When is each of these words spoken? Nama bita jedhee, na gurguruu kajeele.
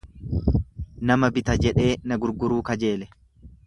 Nama 1.11 1.31
bita 1.37 1.59
jedhee, 1.67 1.93
na 2.09 2.21
gurguruu 2.25 2.63
kajeele. 2.71 3.13